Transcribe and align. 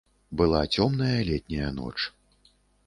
Была 0.41 0.61
цёмная 0.77 1.21
летняя 1.29 1.69
ноч. 1.81 1.97